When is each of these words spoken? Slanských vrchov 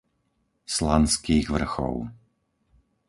Slanských 0.77 1.47
vrchov 1.53 1.95